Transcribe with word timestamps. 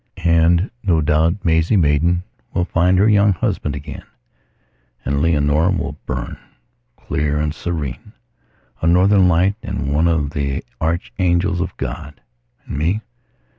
And, 0.23 0.71
no 0.81 0.99
doubt, 0.99 1.45
Maisie 1.45 1.77
Maidan 1.77 2.23
will 2.55 2.65
find 2.65 2.97
her 2.97 3.07
young 3.07 3.33
husband 3.33 3.75
again, 3.75 4.01
and 5.05 5.21
Leonora 5.21 5.69
will 5.69 5.95
burn, 6.07 6.39
clear 6.97 7.37
and 7.37 7.53
serene, 7.53 8.13
a 8.81 8.87
northern 8.87 9.27
light 9.27 9.57
and 9.61 9.93
one 9.93 10.07
of 10.07 10.31
the 10.31 10.63
archangels 10.81 11.61
of 11.61 11.77
God. 11.77 12.19
And 12.65 12.79
me.... 12.79 13.01